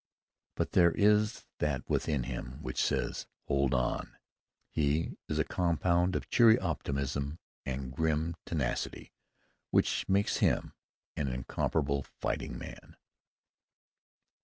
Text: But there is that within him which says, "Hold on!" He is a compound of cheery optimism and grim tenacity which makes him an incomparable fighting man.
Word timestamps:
But 0.55 0.71
there 0.71 0.89
is 0.91 1.45
that 1.59 1.87
within 1.87 2.23
him 2.23 2.53
which 2.63 2.81
says, 2.83 3.27
"Hold 3.47 3.75
on!" 3.75 4.17
He 4.71 5.15
is 5.29 5.37
a 5.37 5.43
compound 5.43 6.15
of 6.15 6.27
cheery 6.27 6.57
optimism 6.57 7.37
and 7.67 7.91
grim 7.91 8.35
tenacity 8.47 9.11
which 9.69 10.09
makes 10.09 10.37
him 10.37 10.73
an 11.15 11.27
incomparable 11.27 12.01
fighting 12.19 12.57
man. 12.57 12.97